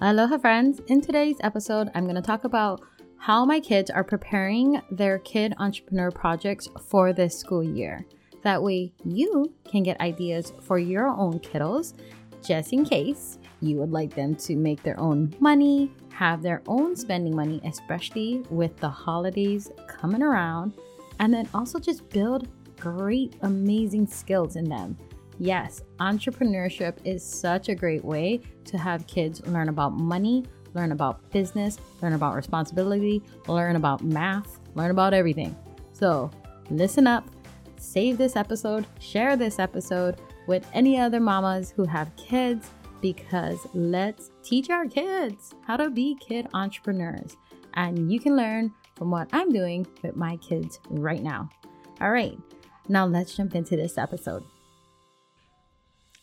[0.00, 0.80] Aloha, friends.
[0.88, 2.80] In today's episode, I'm going to talk about
[3.16, 8.04] how my kids are preparing their kid entrepreneur projects for this school year.
[8.42, 11.94] That way, you can get ideas for your own kiddos
[12.42, 16.96] just in case you would like them to make their own money, have their own
[16.96, 20.74] spending money, especially with the holidays coming around,
[21.20, 22.48] and then also just build
[22.80, 24.98] great, amazing skills in them.
[25.38, 30.44] Yes, entrepreneurship is such a great way to have kids learn about money,
[30.74, 35.56] learn about business, learn about responsibility, learn about math, learn about everything.
[35.92, 36.30] So,
[36.70, 37.28] listen up,
[37.78, 42.70] save this episode, share this episode with any other mamas who have kids
[43.00, 47.36] because let's teach our kids how to be kid entrepreneurs.
[47.74, 51.50] And you can learn from what I'm doing with my kids right now.
[52.00, 52.38] All right,
[52.88, 54.44] now let's jump into this episode.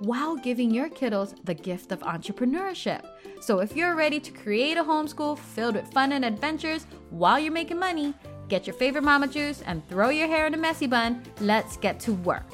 [0.00, 3.04] while giving your kiddos the gift of entrepreneurship.
[3.40, 7.52] So if you're ready to create a homeschool filled with fun and adventures while you're
[7.52, 8.14] making money,
[8.48, 11.22] get your favorite mama juice and throw your hair in a messy bun.
[11.40, 12.50] Let's get to work.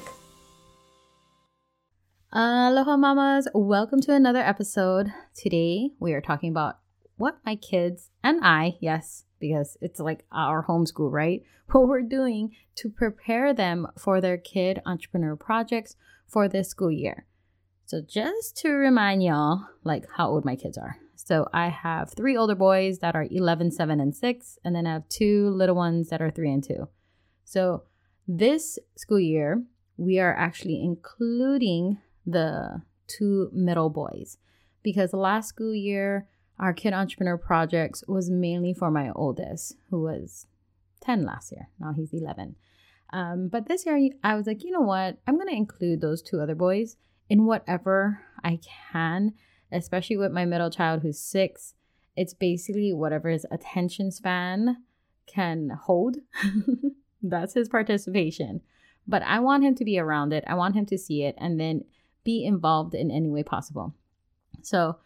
[2.33, 5.13] Aloha mamas, welcome to another episode.
[5.33, 6.79] Today we are talking about
[7.15, 11.43] what my kids and I, yes, because it's like our homeschool, right?
[11.71, 17.25] What we're doing to prepare them for their kid entrepreneur projects for this school year.
[17.87, 20.97] So just to remind y'all, like how old my kids are.
[21.15, 24.91] So I have three older boys that are 11, 7, and 6, and then I
[24.91, 26.89] have two little ones that are 3 and 2.
[27.45, 27.83] So
[28.27, 29.63] this school year,
[29.95, 34.37] we are actually including the two middle boys
[34.83, 36.27] because last school year,
[36.59, 40.45] our kid entrepreneur projects was mainly for my oldest, who was
[40.99, 41.69] 10 last year.
[41.79, 42.57] Now he's 11.
[43.13, 45.19] Um, but this year, I was like, you know what?
[45.25, 46.97] I'm going to include those two other boys
[47.29, 48.59] in whatever I
[48.91, 49.33] can,
[49.71, 51.73] especially with my middle child who's six.
[52.15, 54.77] It's basically whatever his attention span
[55.27, 56.17] can hold.
[57.21, 58.61] That's his participation.
[59.07, 60.43] But I want him to be around it.
[60.47, 61.83] I want him to see it and then
[62.23, 63.93] be involved in any way possible.
[64.61, 64.97] So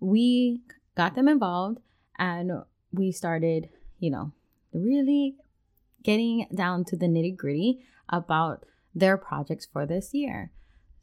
[0.00, 0.60] we
[0.94, 1.78] got them involved
[2.18, 2.52] and
[2.92, 4.32] we started, you know,
[4.72, 5.36] really
[6.02, 8.64] getting down to the nitty gritty about
[8.94, 10.52] their projects for this year.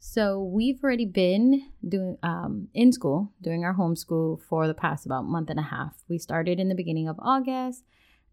[0.06, 5.24] So we've already been doing um, in school, doing our homeschool for the past about
[5.24, 5.94] month and a half.
[6.08, 7.84] We started in the beginning of August,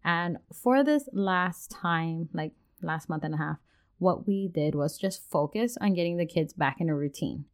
[0.04, 3.56] and for this last time, like last month and a half,
[3.98, 7.46] what we did was just focus on getting the kids back in a routine.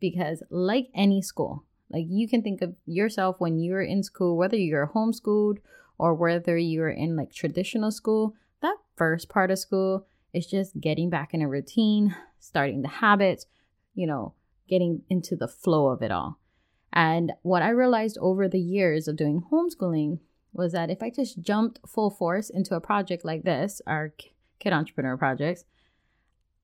[0.00, 4.56] Because like any school, like you can think of yourself when you're in school, whether
[4.56, 5.58] you're homeschooled
[5.96, 11.08] or whether you're in like traditional school, that first part of school is just getting
[11.08, 13.46] back in a routine, starting the habits
[14.00, 14.32] you know,
[14.66, 16.38] getting into the flow of it all.
[16.90, 20.20] And what I realized over the years of doing homeschooling
[20.54, 24.14] was that if I just jumped full force into a project like this, our
[24.58, 25.64] kid entrepreneur projects,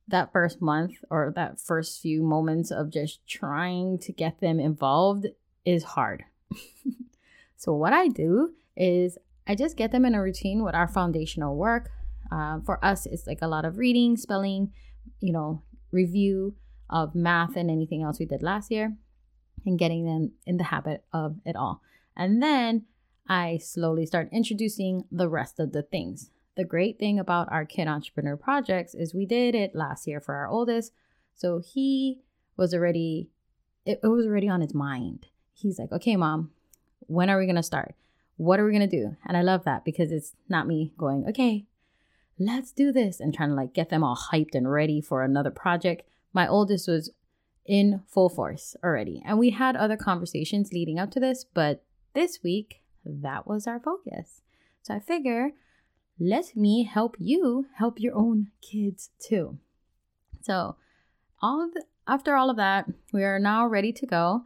[0.09, 5.27] that first month or that first few moments of just trying to get them involved
[5.67, 6.25] is hard.
[7.57, 11.55] so, what I do is I just get them in a routine with our foundational
[11.55, 11.91] work.
[12.33, 14.73] Uh, for us, it's like a lot of reading, spelling,
[15.21, 16.55] you know, review,
[16.89, 18.97] of math and anything else we did last year
[19.65, 21.83] and getting them in the habit of it all.
[22.17, 22.85] And then
[23.29, 26.31] I slowly start introducing the rest of the things.
[26.57, 30.35] The great thing about our kid entrepreneur projects is we did it last year for
[30.35, 30.93] our oldest.
[31.35, 32.21] So he
[32.57, 33.29] was already,
[33.85, 35.27] it, it was already on his mind.
[35.53, 36.53] He's like, okay, mom,
[37.01, 37.95] when are we going to start?
[38.37, 39.17] What are we going to do?
[39.27, 41.67] And I love that because it's not me going, okay,
[42.39, 45.51] let's do this and trying to like get them all hyped and ready for another
[45.51, 47.11] project my oldest was
[47.65, 49.23] in full force already.
[49.25, 53.81] And we had other conversations leading up to this, but this week, that was our
[53.81, 54.43] focus.
[54.83, 55.53] So I figure,
[56.21, 59.59] let me help you help your own kids too.
[60.43, 60.77] So,
[61.41, 64.43] all the, after all of that, we are now ready to go.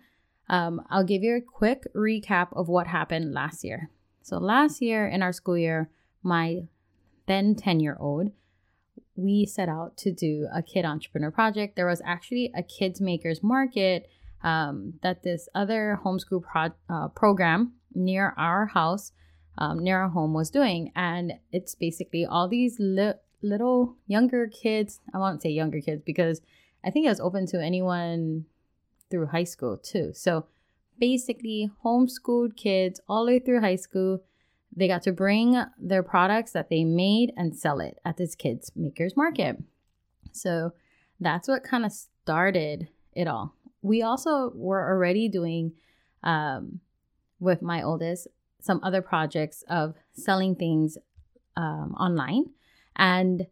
[0.49, 3.91] Um, I'll give you a quick recap of what happened last year.
[4.23, 5.91] So, last year in our school year,
[6.23, 6.63] my
[7.27, 8.31] then 10 year old
[9.21, 11.77] we set out to do a kid entrepreneur project.
[11.77, 14.09] There was actually a kids makers market
[14.43, 19.13] um, that this other homeschool pro- uh, program near our house
[19.61, 20.91] um, near our home was doing.
[20.97, 25.01] And it's basically all these li- little younger kids.
[25.15, 26.41] I won't say younger kids because
[26.85, 28.47] I think it was open to anyone
[29.11, 30.13] through high school too.
[30.15, 30.47] So
[30.99, 34.23] basically, homeschooled kids all the way through high school.
[34.75, 38.73] They got to bring their products that they made and sell it at this kids'
[38.77, 39.57] makers market.
[40.33, 40.73] So
[41.19, 43.55] that's what kind of started it all.
[43.83, 45.73] We also were already doing
[46.23, 46.81] um,
[47.39, 48.29] with my oldest
[48.61, 50.99] some other projects of selling things
[51.57, 52.45] um, online.
[52.95, 53.47] And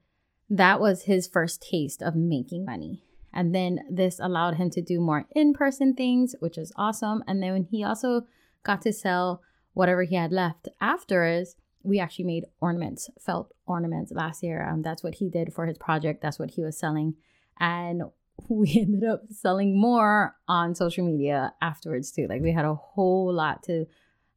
[0.50, 3.02] that was his first taste of making money.
[3.32, 7.22] And then this allowed him to do more in person things, which is awesome.
[7.26, 8.26] And then he also
[8.62, 9.42] got to sell
[9.78, 11.54] whatever he had left after is
[11.84, 14.68] we actually made ornaments, felt ornaments last year.
[14.68, 16.20] Um, that's what he did for his project.
[16.20, 17.14] That's what he was selling.
[17.60, 18.02] And
[18.48, 22.26] we ended up selling more on social media afterwards too.
[22.28, 23.86] Like we had a whole lot to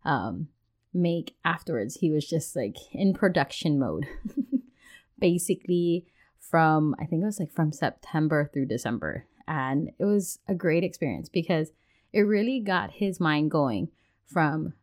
[0.06, 0.50] um,
[0.94, 1.96] make afterwards.
[1.96, 4.06] He was just like in production mode.
[5.20, 6.06] Basically,
[6.40, 9.26] from I think it was like from September through December.
[9.48, 11.72] And it was a great experience because
[12.14, 13.90] it really got his mind going
[14.28, 14.74] from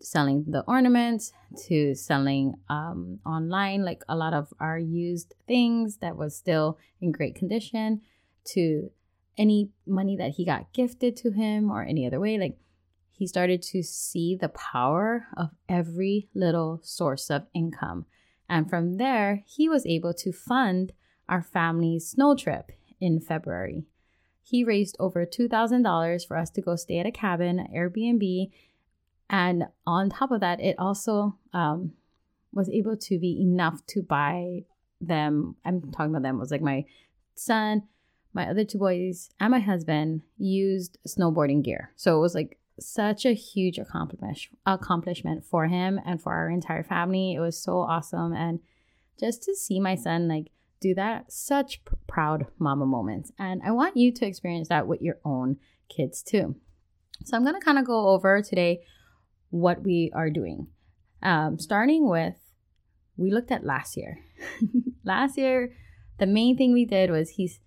[0.00, 1.32] selling the ornaments
[1.66, 7.12] to selling um, online, like a lot of our used things that was still in
[7.12, 8.00] great condition,
[8.44, 8.90] to
[9.36, 12.38] any money that he got gifted to him or any other way.
[12.38, 12.58] Like
[13.10, 18.06] he started to see the power of every little source of income.
[18.48, 20.92] And from there, he was able to fund
[21.28, 23.84] our family's snow trip in February.
[24.42, 28.50] He raised over $2,000 for us to go stay at a cabin, Airbnb.
[29.30, 31.92] And on top of that, it also um,
[32.52, 34.64] was able to be enough to buy
[35.00, 35.56] them.
[35.64, 36.84] I'm talking about them, It was like my
[37.34, 37.84] son,
[38.32, 41.92] my other two boys, and my husband used snowboarding gear.
[41.96, 46.82] So it was like such a huge accomplishment accomplishment for him and for our entire
[46.82, 47.34] family.
[47.34, 48.60] It was so awesome and
[49.18, 53.32] just to see my son like do that such p- proud mama moments.
[53.36, 55.56] And I want you to experience that with your own
[55.88, 56.54] kids too.
[57.24, 58.82] So I'm to kind of go over today
[59.50, 60.68] what we are doing.
[61.22, 62.36] Um, starting with
[63.16, 64.18] we looked at last year.
[65.04, 65.72] last year
[66.18, 67.60] the main thing we did was he's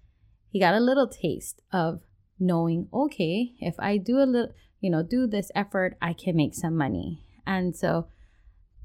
[0.50, 2.02] he got a little taste of
[2.40, 4.52] knowing okay if i do a little
[4.82, 7.24] you know, do this effort, I can make some money.
[7.46, 8.08] And so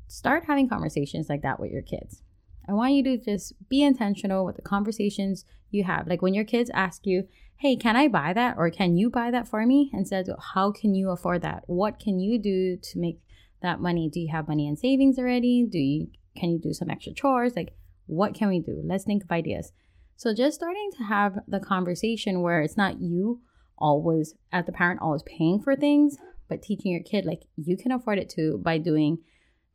[0.06, 2.22] start having conversations like that with your kids.
[2.68, 6.06] I want you to just be intentional with the conversations you have.
[6.06, 7.26] Like when your kids ask you,
[7.58, 8.56] hey, can I buy that?
[8.58, 9.90] Or can you buy that for me?
[9.92, 11.64] Instead how can you afford that?
[11.66, 13.20] What can you do to make
[13.62, 14.08] that money?
[14.08, 15.66] Do you have money in savings already?
[15.68, 17.56] Do you can you do some extra chores?
[17.56, 17.74] Like
[18.06, 18.82] what can we do?
[18.84, 19.72] Let's think of ideas.
[20.16, 23.40] So just starting to have the conversation where it's not you
[23.78, 26.16] always, as the parent, always paying for things,
[26.48, 29.18] but teaching your kid like you can afford it too by doing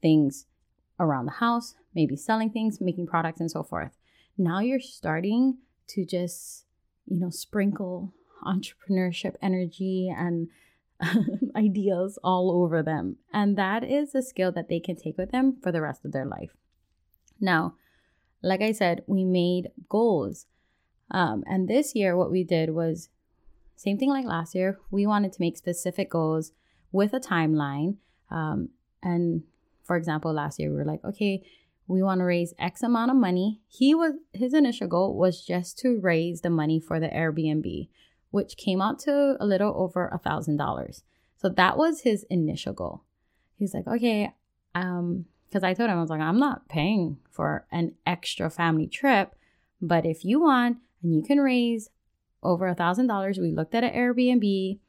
[0.02, 0.46] things
[1.00, 3.92] around the house, maybe selling things, making products, and so forth.
[4.38, 5.58] Now you're starting
[5.90, 6.66] to just,
[7.06, 8.14] you know, sprinkle
[8.46, 10.50] entrepreneurship energy and
[11.56, 13.18] ideas all over them.
[13.34, 16.12] And that is a skill that they can take with them for the rest of
[16.12, 16.52] their life.
[17.40, 17.76] Now,
[18.44, 20.46] like I said, we made goals.
[21.10, 23.10] Um, and this year, what we did was
[23.76, 24.80] same thing like last year.
[24.92, 26.52] We wanted to make specific goals
[26.92, 27.98] with a timeline.
[28.30, 28.70] Um,
[29.02, 29.44] and
[29.84, 31.44] for example, last year we were like, okay,
[31.92, 33.62] we want to raise X amount of money.
[33.68, 37.90] He was his initial goal was just to raise the money for the Airbnb,
[38.32, 41.04] which came out to a little over a thousand dollars.
[41.38, 43.04] So that was his initial goal.
[43.58, 44.34] He's like, okay,
[44.74, 48.88] um, because I told him I was like, I'm not paying for an extra family
[48.88, 49.36] trip,
[49.82, 51.90] but if you want and you can raise
[52.44, 53.38] over a thousand dollars.
[53.40, 54.80] We looked at an Airbnb.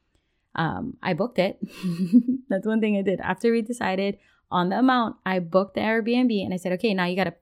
[0.55, 1.59] Um, I booked it.
[2.49, 3.19] That's one thing I did.
[3.19, 4.17] After we decided
[4.53, 7.33] on the amount, I booked the Airbnb and I said, okay, now you gotta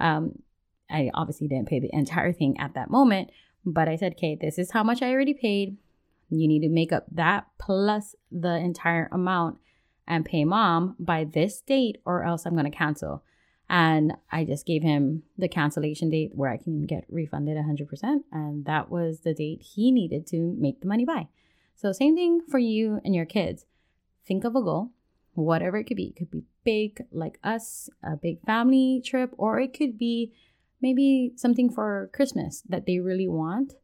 [0.00, 0.42] um,
[0.90, 3.30] I obviously didn't pay the entire thing at that moment,
[3.64, 5.76] but I said, okay, this is how much I already paid.
[6.28, 9.58] You need to make up that plus the entire amount
[10.06, 13.22] and pay mom by this date, or else I'm going to cancel.
[13.70, 18.24] And I just gave him the cancellation date where I can get refunded 100%.
[18.32, 21.28] And that was the date he needed to make the money by.
[21.76, 23.64] So, same thing for you and your kids.
[24.26, 24.90] Think of a goal,
[25.34, 26.08] whatever it could be.
[26.08, 30.32] It could be big, like us, a big family trip, or it could be
[30.80, 33.74] maybe something for Christmas that they really want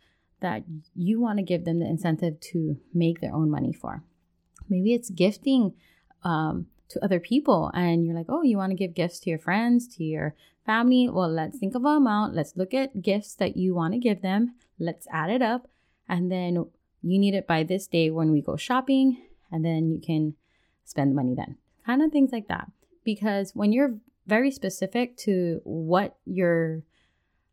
[0.40, 0.64] that
[0.94, 4.04] you want to give them the incentive to make their own money for.
[4.68, 5.74] Maybe it's gifting
[6.22, 9.38] um, to other people and you're like, oh, you want to give gifts to your
[9.38, 11.08] friends, to your family?
[11.08, 12.34] Well, let's think of an amount.
[12.34, 14.54] Let's look at gifts that you want to give them.
[14.78, 15.68] Let's add it up.
[16.08, 16.54] And then
[17.02, 19.22] you need it by this day when we go shopping.
[19.50, 20.34] And then you can
[20.88, 21.56] spend the money then.
[21.86, 22.66] Kind of things like that.
[23.04, 23.94] because when you're
[24.26, 26.82] very specific to what you're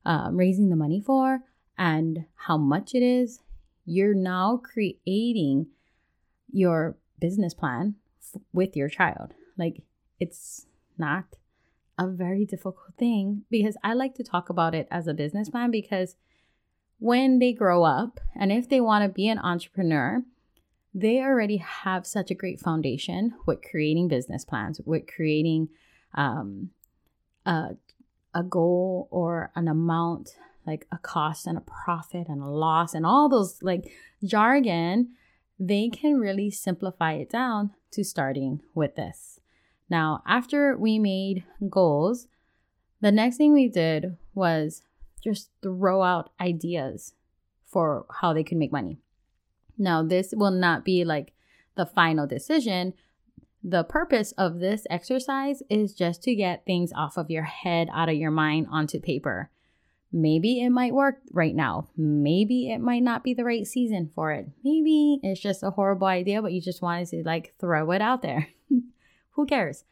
[0.06, 1.40] um, raising the money for
[1.78, 3.40] and how much it is,
[3.86, 5.68] you're now creating
[6.52, 9.30] your business plan f- with your child.
[9.58, 9.84] Like
[10.20, 10.66] it's
[10.98, 11.26] not
[11.98, 15.72] a very difficult thing because I like to talk about it as a business plan
[15.72, 16.16] because
[17.00, 20.24] when they grow up and if they want to be an entrepreneur,
[20.98, 25.68] they already have such a great foundation with creating business plans, with creating
[26.14, 26.70] um,
[27.46, 27.72] a,
[28.34, 33.06] a goal or an amount, like a cost and a profit and a loss and
[33.06, 33.92] all those like
[34.24, 35.10] jargon.
[35.60, 39.42] They can really simplify it down to starting with this.
[39.90, 42.28] Now, after we made goals,
[43.02, 44.82] the next thing we did was
[45.22, 47.14] just throw out ideas
[47.66, 49.00] for how they could make money.
[49.78, 51.34] Now, this will not be like
[51.76, 52.94] the final decision.
[53.64, 58.10] The purpose of this exercise is just to get things off of your head, out
[58.10, 59.50] of your mind, onto paper.
[60.12, 61.90] Maybe it might work right now.
[61.98, 64.48] Maybe it might not be the right season for it.
[64.64, 68.22] Maybe it's just a horrible idea, but you just wanted to like throw it out
[68.22, 68.48] there.
[69.32, 69.84] Who cares?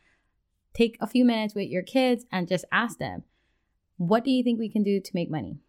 [0.73, 3.23] Take a few minutes with your kids and just ask them,
[3.97, 5.59] what do you think we can do to make money?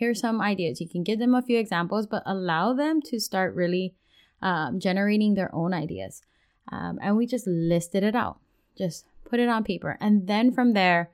[0.00, 0.80] Here's some ideas.
[0.80, 3.92] You can give them a few examples, but allow them to start really
[4.40, 6.22] um, generating their own ideas.
[6.72, 8.38] Um, and we just listed it out,
[8.78, 9.98] just put it on paper.
[10.00, 11.10] And then from there,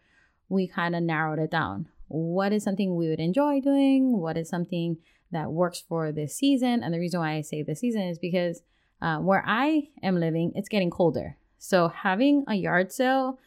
[0.49, 1.89] we kind of narrowed it down.
[2.07, 4.19] What is something we would enjoy doing?
[4.19, 4.99] What is something
[5.33, 6.85] that works for this season?
[6.85, 8.63] And the reason why I say this season is because
[9.03, 11.39] uh, where I am living, it's getting colder.
[11.59, 13.41] So having a yard sale,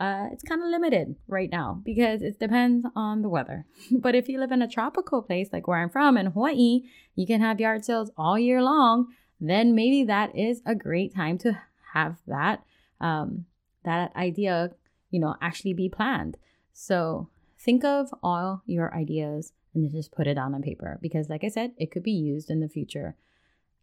[0.00, 3.66] uh, it's kind of limited right now because it depends on the weather.
[3.90, 6.82] but if you live in a tropical place like where I'm from in Hawaii,
[7.14, 9.08] you can have yard sales all year long.
[9.40, 11.58] Then maybe that is a great time to
[11.94, 12.64] have that
[13.00, 13.46] um,
[13.84, 14.70] that idea,
[15.10, 16.36] you know, actually be planned.
[16.72, 21.44] So think of all your ideas and just put it down on paper because, like
[21.44, 23.16] I said, it could be used in the future.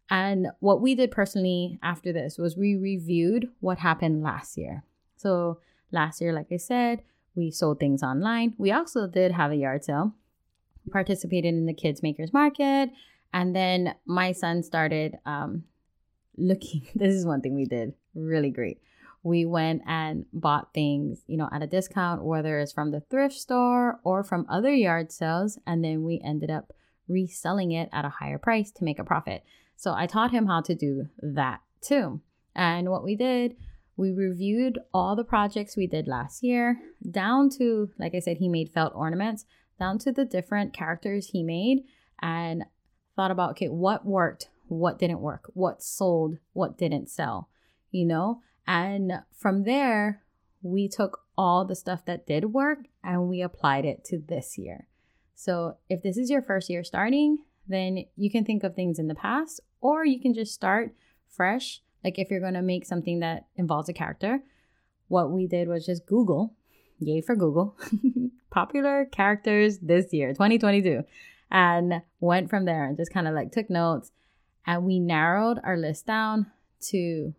[0.08, 4.84] And what we did personally after this was we reviewed what happened last year.
[5.16, 5.60] So
[5.92, 7.02] last year, like I said,
[7.34, 8.54] we sold things online.
[8.58, 10.14] We also did have a yard sale,
[10.90, 12.90] participated in the Kids Makers Market,
[13.32, 15.64] and then my son started um,
[16.36, 16.86] looking.
[16.94, 18.80] This is one thing we did really great.
[19.22, 23.34] We went and bought things, you know, at a discount, whether it's from the thrift
[23.34, 26.72] store or from other yard sales, and then we ended up
[27.06, 29.44] reselling it at a higher price to make a profit.
[29.76, 32.20] So I taught him how to do that too.
[32.54, 33.56] And what we did,
[34.00, 36.80] we reviewed all the projects we did last year,
[37.10, 39.44] down to, like I said, he made felt ornaments,
[39.78, 41.84] down to the different characters he made,
[42.22, 42.64] and
[43.14, 47.50] thought about, okay, what worked, what didn't work, what sold, what didn't sell,
[47.90, 48.40] you know?
[48.66, 50.22] And from there,
[50.62, 54.88] we took all the stuff that did work and we applied it to this year.
[55.34, 57.38] So if this is your first year starting,
[57.68, 60.94] then you can think of things in the past or you can just start
[61.28, 61.82] fresh.
[62.04, 64.42] Like if you're going to make something that involves a character,
[65.08, 66.54] what we did was just Google,
[66.98, 67.76] yay for Google,
[68.50, 71.04] popular characters this year, 2022,
[71.50, 74.12] and went from there and just kind of like took notes.
[74.66, 76.46] And we narrowed our list down
[76.88, 77.34] to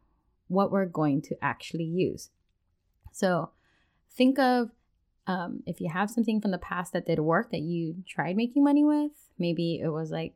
[0.47, 2.29] what we're going to actually use.
[3.11, 3.51] So
[4.11, 4.71] think of
[5.27, 8.63] um, if you have something from the past that did work that you tried making
[8.63, 10.33] money with, maybe it was like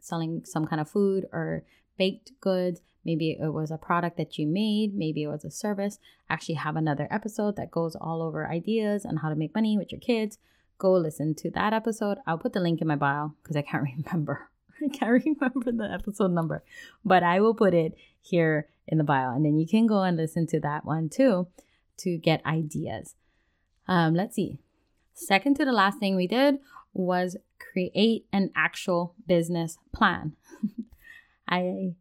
[0.00, 1.64] selling some kind of food or
[1.96, 2.80] baked goods.
[3.04, 4.94] Maybe it was a product that you made.
[4.94, 5.98] Maybe it was a service.
[6.30, 9.90] Actually, have another episode that goes all over ideas on how to make money with
[9.90, 10.38] your kids.
[10.78, 12.18] Go listen to that episode.
[12.26, 14.48] I'll put the link in my bio because I can't remember.
[14.82, 16.64] I can't remember the episode number,
[17.04, 19.34] but I will put it here in the bio.
[19.34, 21.46] And then you can go and listen to that one too
[21.98, 23.14] to get ideas.
[23.86, 24.58] Um, let's see.
[25.14, 26.58] Second to the last thing we did
[26.94, 30.32] was create an actual business plan.
[31.48, 31.94] I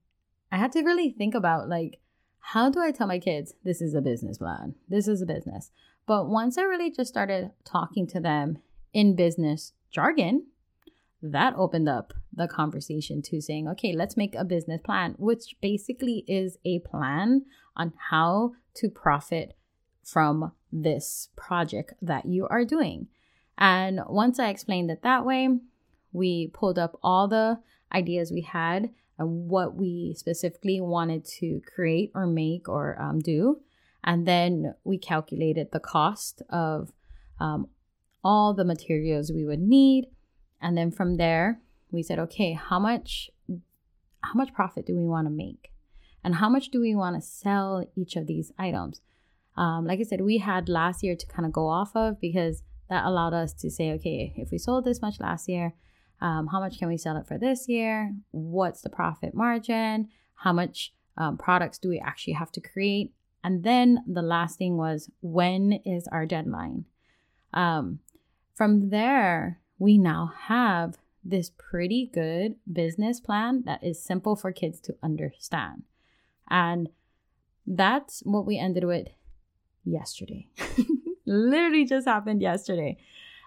[0.51, 2.00] I had to really think about like
[2.41, 4.75] how do I tell my kids this is a business plan?
[4.89, 5.72] This is a business.
[6.05, 8.58] But once I really just started talking to them
[8.93, 10.48] in business jargon,
[11.22, 16.25] that opened up the conversation to saying, okay, let's make a business plan, which basically
[16.27, 19.53] is a plan on how to profit
[20.03, 23.08] from this project that you are doing.
[23.58, 25.60] And once I explained it that way,
[26.12, 27.60] we pulled up all the
[27.93, 33.62] ideas we had and what we specifically wanted to create or make or um, do.
[34.03, 36.91] And then we calculated the cost of
[37.39, 37.68] um,
[38.24, 40.08] all the materials we would need.
[40.62, 43.30] And then from there, we said, okay, how much
[44.24, 45.72] how much profit do we want to make?
[46.24, 49.01] And how much do we want to sell each of these items?
[49.58, 52.63] um, like I said, we had last year to kind of go off of because
[52.89, 55.74] that allowed us to say, okay, if we sold this much last year,
[56.21, 58.13] um, how much can we sell it for this year?
[58.31, 60.09] What's the profit margin?
[60.35, 63.11] How much um, products do we actually have to create?
[63.43, 66.85] And then the last thing was, when is our deadline?
[67.53, 67.99] Um,
[68.55, 74.79] from there, we now have this pretty good business plan that is simple for kids
[74.81, 75.83] to understand.
[76.49, 76.89] And
[77.65, 79.07] that's what we ended with
[79.83, 80.47] yesterday.
[81.25, 82.97] Literally just happened yesterday.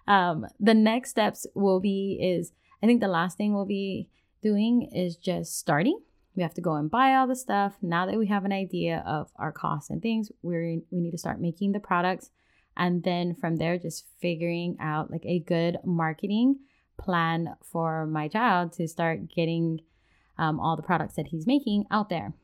[0.06, 2.52] Um, the next steps will be is
[2.84, 4.10] I think the last thing we'll be
[4.42, 5.98] doing is just starting.
[6.36, 7.78] We have to go and buy all the stuff.
[7.80, 11.18] Now that we have an idea of our costs and things, we we need to
[11.18, 12.28] start making the products.
[12.76, 16.58] And then from there just figuring out like a good marketing
[16.98, 19.80] plan for my child to start getting
[20.36, 22.34] um, all the products that he's making out there.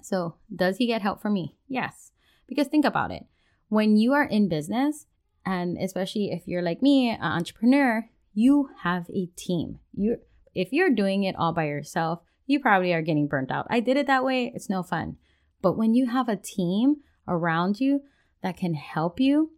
[0.00, 1.54] So does he get help from me?
[1.68, 2.12] Yes.
[2.46, 3.26] Because think about it.
[3.68, 5.04] When you are in business
[5.44, 10.16] and especially if you're like me an entrepreneur you have a team you
[10.54, 13.96] if you're doing it all by yourself you probably are getting burnt out i did
[13.96, 15.16] it that way it's no fun
[15.60, 18.02] but when you have a team around you
[18.42, 19.50] that can help you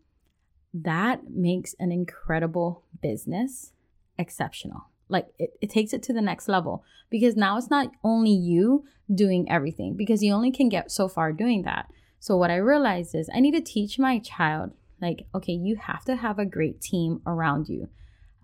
[0.73, 3.73] that makes an incredible business
[4.19, 4.89] exceptional.
[5.09, 8.85] Like it, it takes it to the next level because now it's not only you
[9.13, 11.87] doing everything because you only can get so far doing that.
[12.21, 16.05] So, what I realized is I need to teach my child, like, okay, you have
[16.07, 17.89] to have a great team around you.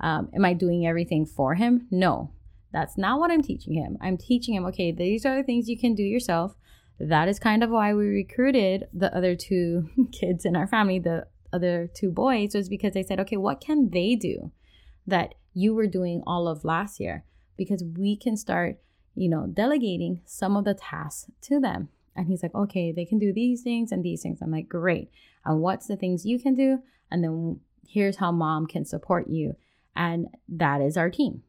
[0.00, 1.86] Um, am I doing everything for him?
[1.90, 2.30] No,
[2.72, 3.96] that's not what I'm teaching him.
[4.00, 6.56] I'm teaching him, okay, these are the things you can do yourself.
[6.98, 11.26] That is kind of why we recruited the other two kids in our family, the
[11.52, 14.50] other two boys was because they said, okay, what can they do
[15.06, 17.24] that you were doing all of last year?
[17.56, 18.78] Because we can start,
[19.14, 21.88] you know, delegating some of the tasks to them.
[22.16, 24.40] And he's like, okay, they can do these things and these things.
[24.42, 25.10] I'm like, great.
[25.44, 26.80] And what's the things you can do?
[27.10, 29.56] And then here's how mom can support you.
[29.96, 31.42] And that is our team.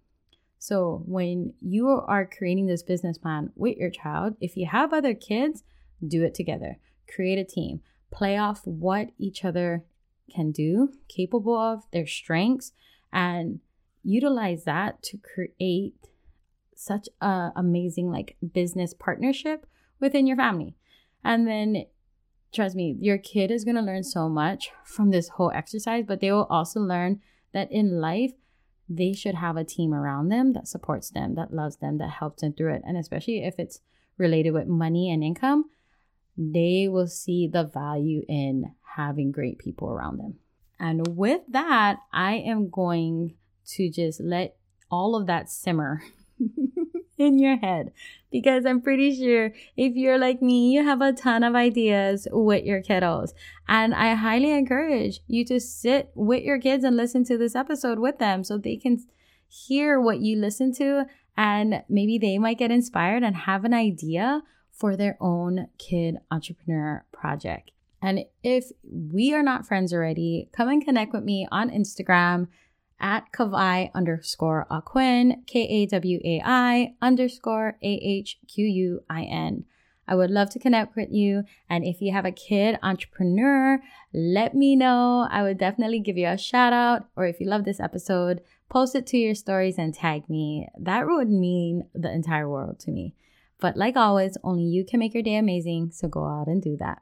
[0.60, 5.14] So when you are creating this business plan with your child, if you have other
[5.14, 5.64] kids,
[6.06, 6.78] do it together.
[7.14, 7.82] Create a team.
[8.12, 9.84] Play off what each other
[10.34, 12.72] can do, capable of, their strengths,
[13.12, 13.60] and
[14.04, 15.94] utilize that to create
[16.76, 19.66] such a amazing like business partnership
[20.00, 20.76] within your family.
[21.24, 21.86] And then
[22.54, 26.22] trust me, your kid is going to learn so much from this whole exercise, but
[26.22, 27.22] they will also learn
[27.54, 28.34] that in life
[28.88, 32.42] they should have a team around them that supports them, that loves them, that helps
[32.42, 32.84] them through it.
[32.86, 33.80] And especially if it's
[34.18, 35.66] related with money and income,
[36.38, 40.36] they will see the value in having great people around them.
[40.80, 43.36] And with that, I am going
[43.68, 44.58] to just let
[44.92, 46.04] all of that simmer
[47.18, 47.92] in your head
[48.32, 52.66] because I'm pretty sure if you're like me, you have a ton of ideas with
[52.66, 53.30] your kiddos.
[53.68, 58.00] And I highly encourage you to sit with your kids and listen to this episode
[58.00, 59.06] with them so they can
[59.48, 61.06] hear what you listen to
[61.38, 67.06] and maybe they might get inspired and have an idea for their own kid entrepreneur
[67.12, 67.72] project.
[68.02, 72.48] And if we are not friends already, come and connect with me on Instagram
[73.00, 79.24] at Kawai underscore Ahquin, K A W A I underscore A H Q U I
[79.24, 79.66] N.
[80.08, 81.44] I would love to connect with you.
[81.70, 83.80] And if you have a kid entrepreneur,
[84.14, 85.28] let me know.
[85.30, 87.06] I would definitely give you a shout out.
[87.16, 90.68] Or if you love this episode, post it to your stories and tag me.
[90.80, 93.16] That would mean the entire world to me.
[93.60, 96.78] But like always, only you can make your day amazing, so go out and do
[96.78, 97.02] that.